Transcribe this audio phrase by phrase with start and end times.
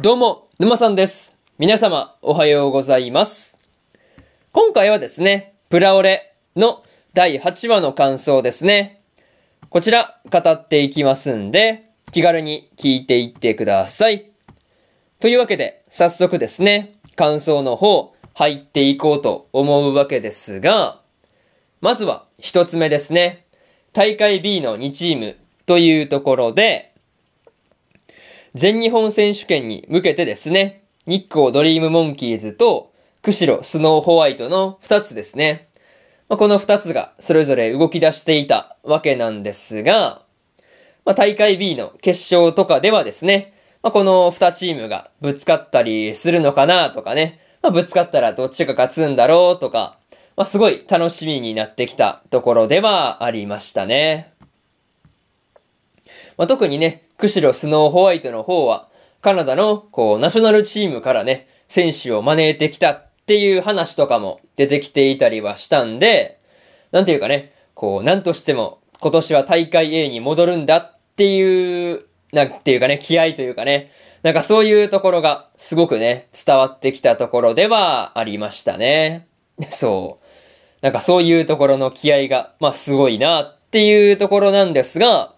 [0.00, 1.32] どうも、沼さんです。
[1.58, 3.56] 皆様、おはようございます。
[4.52, 9.02] 今回はですね、プラオレの第8話の感想ですね。
[9.70, 14.30] こちら、語っていきますんで、気軽に聞いていってください。
[15.18, 21.00] というわけで、早速ですね、感想の方、入っていこうと思うわけですが、
[21.80, 23.46] まずは、一つ目ですね。
[23.92, 25.36] 大会 B の2チーム
[25.66, 26.94] というところで、
[28.54, 32.92] 全日本選手権に向けてですね、日光ドリームモンキーズと、
[33.22, 35.68] 釧路スノーホワイトの2つですね。
[36.28, 40.22] まあ、この2つがそれぞれ動き出していたわけなんですが、
[41.04, 49.98] まあ、大会 B の決勝とかではですね、まあ、この2チームがぶつかったりするのかなとかね、まあ、ぶつかったらどっちが勝つんだろうとか、
[50.36, 54.32] まあ、すごい楽しみになってきたところではありましたね。
[56.36, 58.88] まあ、特にね、釧路スノーホワイトの方は、
[59.22, 66.40] カナダの、こう、ナショナルチームからね、選手を招いてきたっていう話とかも出てきていたりはしたんで、
[66.92, 73.90] なんていうかね、こう、なんとしても、今年は大会 A に戻るんだっていう、なんていうかね、気合というかね、
[74.22, 79.26] なんかそういうところが、すごくね、伝わってきたところではありましたね。
[79.70, 80.24] そう。
[80.82, 85.34] なんかそういうところの気合が、まあすごいなっていうところなんですが、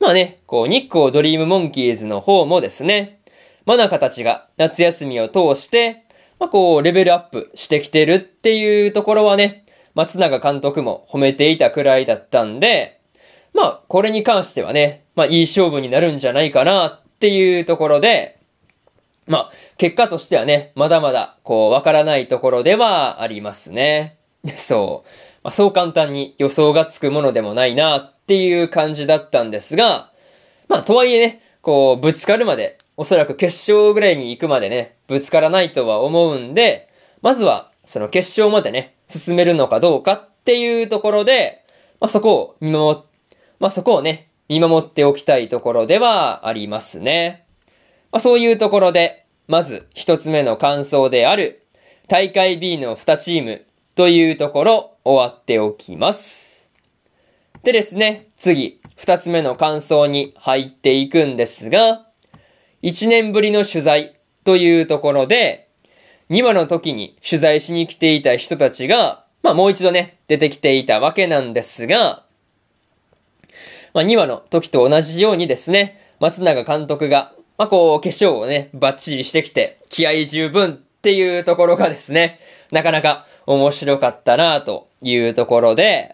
[0.00, 3.20] まあね、こう、日光ドリームモンキーズの方もですね、
[3.66, 6.04] マナカたちが夏休みを通して、
[6.38, 13.00] まあこう、レベルアップしてきてるっていうところはね、松永監督も褒めていたくらいだったんで、
[13.52, 18.38] まあ、これに関してはね、まあいい勝負になるんじゃないかなっていうところで、
[19.26, 24.18] まあ、結果としてはね、まだまだ、こう、わからないところではありますね。
[24.58, 25.08] そう。
[25.42, 30.10] まあ、そう簡単に予想がつくものでもないなっていう感じだったんですが、
[30.68, 36.88] まあ、とはいえね、こう、ぶつかるまで、おそらく決勝ぐらいに行くまでね、ぶつからないとは思うんで、
[37.20, 41.64] まずは、その決勝までね、進めるのかどうかっていうところで、
[42.00, 43.00] まあ、そこを見守、
[43.60, 47.44] まあ、そこをね、見守っておきたいところではありますね。
[48.10, 51.66] まあ、そういうところで、まず一つ目の感想である、
[52.08, 56.43] 大会 B の2チームというところ終わっておきます。
[57.64, 62.06] でですね、次、二つ目の感想に入っていくんですが、
[62.82, 65.70] 一年ぶりの取材というところで、
[66.28, 72.26] 2話の時に取材しに来ていた人たちが、まあもう一度ね、出てきていたわけなんですが、
[73.94, 82.40] まあ2話の時と同じようにですね、松永監督が、まあこう、化粧をね、バッチリしてきて、気合十分っていうところがですね、
[82.72, 86.13] なかなか面白かったなというところで、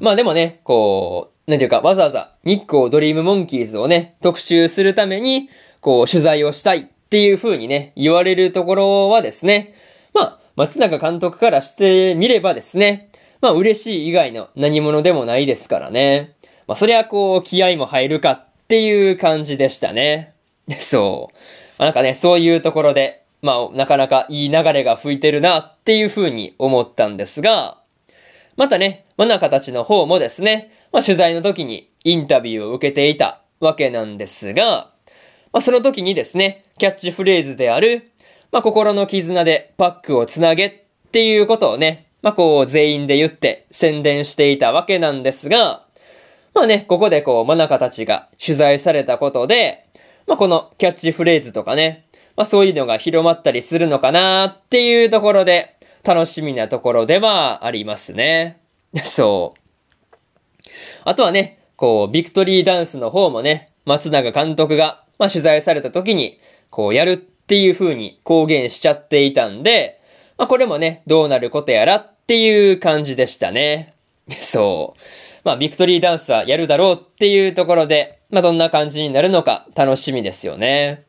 [0.00, 5.48] まあでもね、こう、なんていうか、わざわざ日光ドリームモンキーズをね、特集するために、
[5.80, 9.74] こう、取材をしたいっていう風にね、言われるところはですね、
[10.12, 13.10] まあ、松永監督からしてみればですね、
[13.44, 16.34] まあ嬉しい以外の何者でもないですからね。
[16.66, 20.32] まあそりゃこう、気合も入るかっていう感じでしたね。
[20.80, 21.36] そう。
[21.78, 27.78] まあなんかね、そういうところで、まあなかなかいい流れが吹いてるなっていう風に思ったんですが、
[28.56, 34.90] またね、真中たちの方もですね、まあ取材の時にインタビューを受けていたわけなんですが、
[35.52, 38.10] まあその時にですね、キャッチフレーズである、
[38.52, 40.72] まあ心の絆でパックをつなげっ
[41.10, 45.84] ていうことをね、まあこう全員で言って宣伝していたわけなんですが、
[46.54, 49.86] まあね、ここでこう真中たちが取材されたことで、
[50.26, 52.06] まあこのキャッチフレーズとかね、
[52.36, 55.73] まあそういうのが広まったりするのかなっていうところで、
[56.04, 58.60] 楽しみなところではありますね。
[59.04, 60.68] そう。
[61.04, 66.38] あとはね、こう、ビクトリーダンスの方もね、松永監督が、まあ、取材された時に、
[66.70, 70.00] こう、やるっていう風に公言しちゃっていたんで、
[70.36, 73.92] まあ、これもね、どうなることやらっていう感じでしたね。
[74.42, 75.00] そう。
[75.44, 81.04] まあ、ビクトリーダンスはやるだろうっていうところで、まあ、どんな感じになるのか楽しみですよね。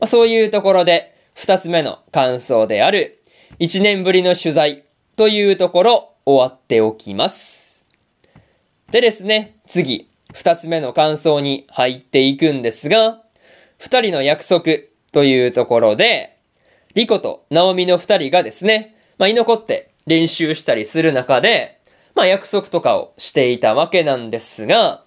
[0.00, 3.20] まあ、そういうところで、二つ目の感想である、
[3.58, 4.84] 一年ぶりの取材
[5.16, 7.64] というところ終わっておきます。
[8.90, 13.22] でですね、次、二つ目の感想に入っていくんですが、
[13.78, 14.64] 二人の約束
[15.12, 16.36] というところで、
[16.94, 21.80] リコとナオミの二人がですね、まあ、居残って練習したりする中で、
[22.16, 25.04] まあ、約束とかをしていたわけなんですが、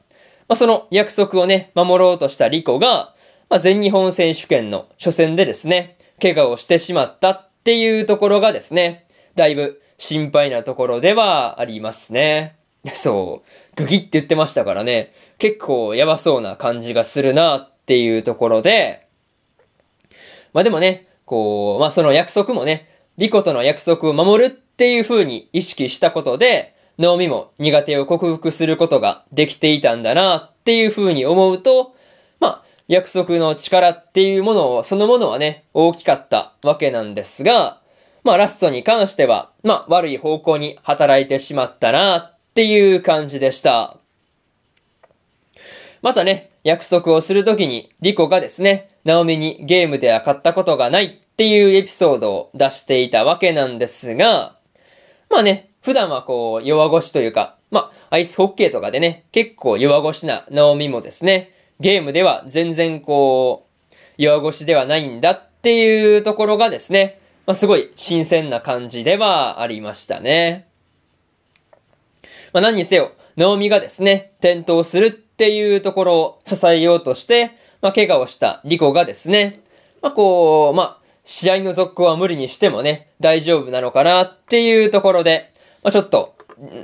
[0.47, 3.13] まあ、その約束をね、守ろうとしたリコが、
[3.50, 9.05] まあ、全日本選手権の初戦でですね、怪我をしてしまったっていうところがですね、
[9.35, 12.55] だいぶ心配なところではありますね。
[12.95, 13.75] そう。
[13.75, 15.11] グギって言ってましたからね。
[15.37, 19.09] 結構やばそうな感じがするなっていうところで、
[20.53, 22.87] まあでもね、こう、まあその約束もね、
[23.17, 31.97] リコとの約束を守るっていう風に意識したことで、ナオミも苦手を克服することができていたんだなっていう風に思うと、
[32.39, 37.81] まあ、約束の力っていうものを、そのものはね、大きかったわけなんですが、
[38.24, 43.98] まあラストに関しては、まあ悪い方向に働いてしまったなっていう感じでした。
[46.01, 54.57] またね、約束をするときに、リコがですね、ナオミにゲームでは勝ったことがないっていうエピソードを出していたわけなんですが、
[55.30, 70.68] まあね、普段はこう、弱腰というか、まあ、アイスホッケーとかでね、結構弱腰なナオミもですね、ゲームでは全然こう、弱腰ではないんだっていうところがですね、まあ、すごい新鮮な感じではありましたね。
[72.51, 77.51] まあ、何にせよ、ナオミがですね、転倒するっていうところを支えようとして、
[77.81, 79.59] まあ、怪我をしたリコがですね、
[80.01, 85.53] まあ、こう、まあ、試合の続行は無理にしてもね、大丈夫なのかなっていうところで、
[85.83, 86.35] まあ、ちょっと、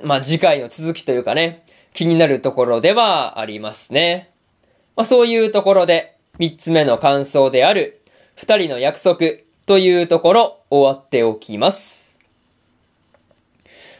[0.04, 4.33] まあ、次回の続きというかね、気になるところではありますね。
[4.96, 8.02] まあ、そういうところで、三つ目の感想である、
[8.36, 9.20] 二人の約束
[9.66, 12.10] というところ、終わっておきます。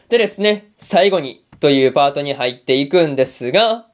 [0.08, 3.86] でですね、最後にというパートに入っていくんですが、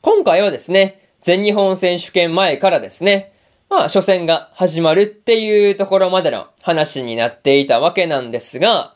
[0.00, 3.32] 今回はですね、全日本選手権前からですね、
[3.68, 8.94] まあ、初戦が始まるっていうところまでの話になっていたわけなんですが、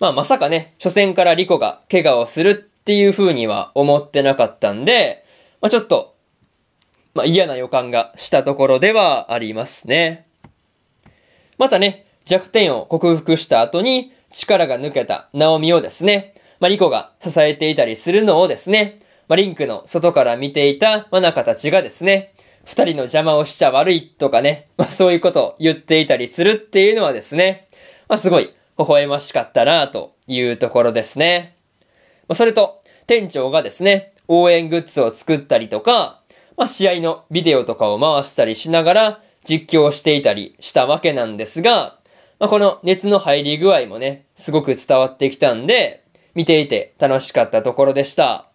[0.00, 5.24] まあまさかね、初戦からリコが怪我をするっていう風には思ってなかったんで、
[5.60, 6.16] まあちょっと、
[7.14, 10.26] まあ嫌な予感がしたところではありますね。
[11.58, 22.34] またね、弱点を克服した後に力が抜けたナオミをですね、まあリコが支えていたりするのをですね、まあリンクの外から見ていたマナカたちがですね、
[22.64, 27.68] 二人の邪魔をしちゃ悪いとかね、まあそういうことを言っていたりするっていうのはですね、
[28.08, 31.56] まあすごい微笑ましかったなというところですね。
[32.28, 36.19] まあそれと、店長がですね、応援グッズを作ったりとか、
[36.60, 41.96] まあ、試合のビデオとかを回したりしながら実況していたりしたわけなんですが、
[42.38, 46.04] まあ、この熱の入り具合もね、すごく伝わってきたんで、
[46.34, 48.50] 見ていて楽しかったところでした。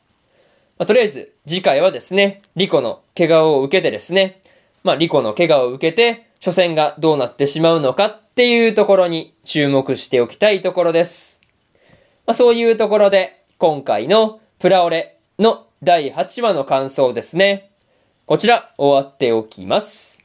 [0.77, 4.39] まあ、とりあえず、次回はですね、リコの怪我を受けてですね、
[4.83, 11.39] まあ、リコの怪我を受けて、初戦がどうなってしまうのかっていうところに注目しておきたいところです。
[12.27, 17.71] まあ、そういうところで、今回のプラオレの第8話の感想ですね。
[18.27, 20.17] こちら、終わっておきます。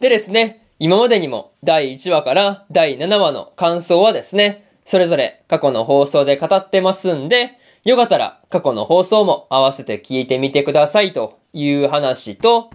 [0.00, 12.70] でですね、今までにも第1話から第7話の感想はですね、それぞれ過去の放送で語ってますんで、よかったら過去の放送も合わせて聞いてみてくださいという話と、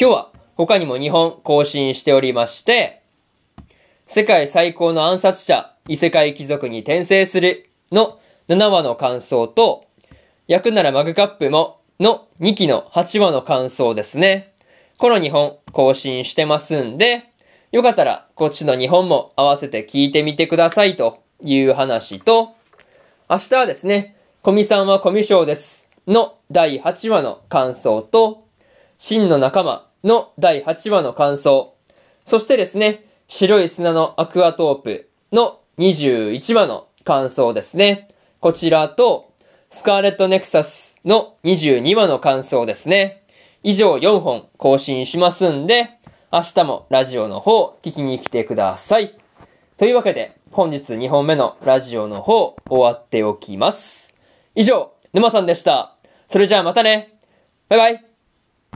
[0.00, 3.02] 今日は他にも2本更新しておりまして、
[4.06, 9.84] 世界最高の暗殺者、異世界貴族に転生するの7話の感想と、
[10.46, 14.52] 焼くならマグカップもの2期の8話の感想ですね。
[14.98, 17.24] この2本更新してますんで、
[17.72, 22.54] よかったらこっちの2本も合わせて聞いてみてくださいという話と、
[23.28, 28.46] 明日はですね、コミさんはコミュ障ですの第8話の感想と、
[28.98, 31.74] 真の仲間の第8話の感想。
[32.24, 38.08] そしてですね、白い砂のアクアトープの21話の感想ですね。
[38.40, 39.27] こちらと、
[39.70, 43.22] スカーレットネクサスの22話の感想ですね。
[43.62, 45.90] 以上4本更新しますんで、
[46.32, 49.14] 明日もラジオの方聞きに来てください。
[49.76, 54.08] というわけで、本日2本目のラジオの方終わっておきます。
[54.54, 55.96] 以上、沼さんでした。
[56.32, 57.18] それじゃあまたね。
[57.68, 58.07] バイバイ。